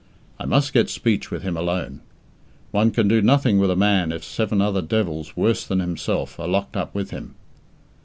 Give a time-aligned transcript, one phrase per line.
[0.39, 1.99] I must get speech with him alone.
[2.71, 6.47] One can do nothing with a man if seven other devils worse than himself are
[6.47, 7.35] locked up with him.